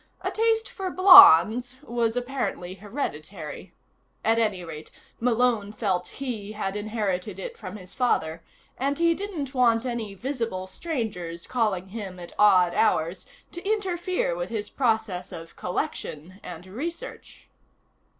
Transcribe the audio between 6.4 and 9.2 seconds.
had inherited it from his father, and he